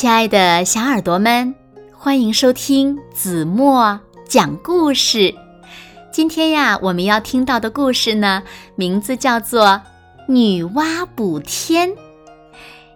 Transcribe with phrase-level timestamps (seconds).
[0.00, 1.54] 亲爱的小耳朵们，
[1.92, 5.34] 欢迎收听子墨讲故事。
[6.10, 8.42] 今天呀，我们要听到的故事呢，
[8.76, 9.66] 名字叫做
[10.26, 11.90] 《女娲补天》。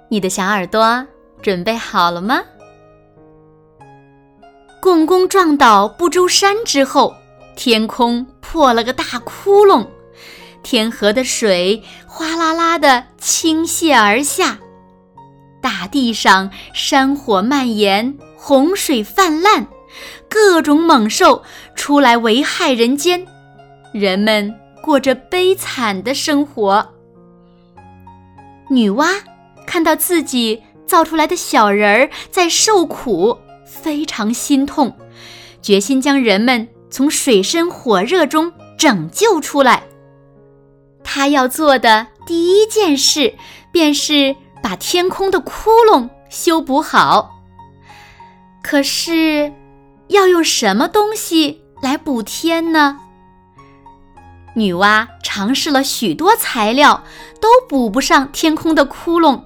[0.08, 1.06] 你的小耳朵
[1.42, 2.40] 准备好了吗？
[4.80, 7.14] 共工撞倒不周山之后，
[7.54, 9.86] 天空破了个大窟窿，
[10.62, 14.58] 天河的水哗啦啦的倾泻而下。
[15.64, 19.66] 大地上山火蔓延，洪水泛滥，
[20.28, 21.42] 各种猛兽
[21.74, 23.26] 出来危害人间，
[23.90, 26.86] 人们过着悲惨的生活。
[28.68, 29.22] 女娲
[29.66, 34.94] 看到自己造出来的小人儿在受苦，非常心痛，
[35.62, 39.84] 决心将人们从水深火热中拯救出来。
[41.02, 43.32] 她要做的第一件事，
[43.72, 44.36] 便是。
[44.64, 47.38] 把天空的窟窿修补好。
[48.62, 49.52] 可是，
[50.08, 52.98] 要用什么东西来补天呢？
[54.54, 57.04] 女娲尝试了许多材料，
[57.42, 59.42] 都补不上天空的窟窿。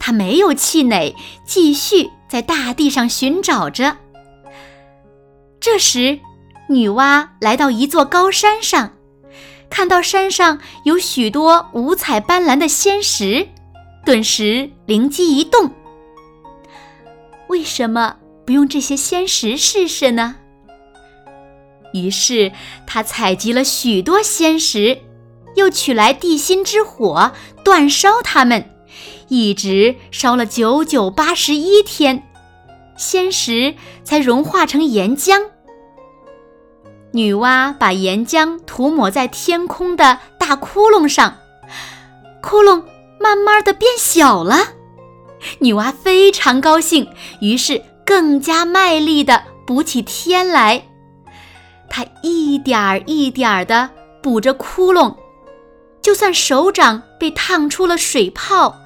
[0.00, 1.14] 她没有气馁，
[1.46, 3.96] 继续在大地上寻找着。
[5.60, 6.18] 这时，
[6.68, 8.94] 女娲来到一座高山上，
[9.70, 13.46] 看到山上有许多五彩斑斓的仙石。
[14.04, 15.70] 顿时灵机一动，
[17.48, 20.36] 为什么不用这些仙石试试呢？
[21.92, 22.52] 于是
[22.86, 24.98] 他采集了许多仙石，
[25.54, 27.32] 又取来地心之火
[27.64, 28.70] 煅烧它们，
[29.28, 32.22] 一直烧了九九八十一天，
[32.96, 35.48] 仙石才融化成岩浆。
[37.12, 41.36] 女娲把岩浆涂抹在天空的大窟窿上，
[42.40, 42.84] 窟窿。
[43.22, 44.56] 慢慢的变小了，
[45.58, 47.06] 女娲非常高兴，
[47.42, 50.86] 于是更加卖力的补起天来。
[51.90, 53.90] 她一点儿一点儿的
[54.22, 55.16] 补着窟窿，
[56.00, 58.76] 就算手掌被烫出了水泡，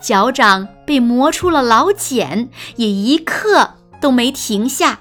[0.00, 5.00] 脚掌被磨出了老茧，也一刻都没停下。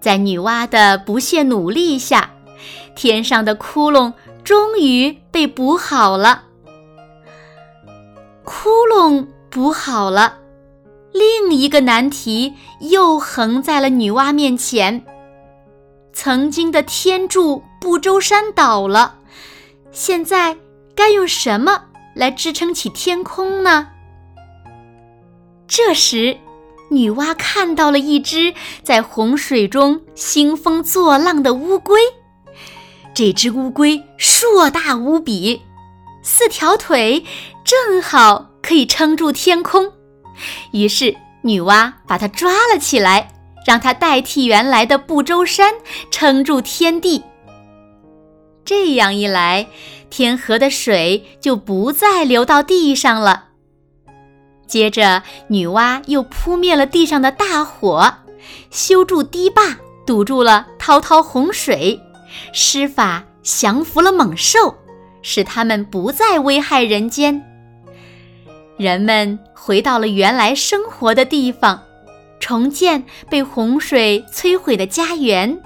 [0.00, 2.30] 在女娲的不懈努力下，
[2.94, 4.12] 天上的窟窿
[4.44, 6.44] 终于被补好了。
[8.44, 10.38] 窟窿补好了，
[11.12, 15.04] 另一个难题又横在了女娲面前。
[16.12, 19.16] 曾经的天柱不周山倒了，
[19.90, 20.56] 现在
[20.94, 23.88] 该用什么来支撑起天空呢？
[25.66, 26.36] 这时，
[26.90, 32.00] 女娲看到了一只在洪水中兴风作浪的乌龟。
[33.14, 35.62] 这只乌龟硕大无比。
[36.22, 37.24] 四条腿
[37.64, 39.92] 正好可以撑住天空，
[40.72, 43.32] 于是女娲把它抓了起来，
[43.66, 45.74] 让它代替原来的不周山
[46.10, 47.24] 撑住天地。
[48.64, 49.66] 这样一来，
[50.08, 53.48] 天河的水就不再流到地上了。
[54.68, 58.14] 接着，女娲又扑灭了地上的大火，
[58.70, 62.00] 修筑堤坝，堵住了滔滔洪水，
[62.52, 64.76] 施法降服了猛兽。
[65.22, 67.42] 使他们不再危害人间，
[68.76, 71.82] 人们回到了原来生活的地方，
[72.40, 75.60] 重建被洪水摧毁的家园，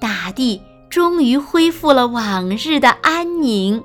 [0.00, 3.82] 大地终于恢复了往日的安宁。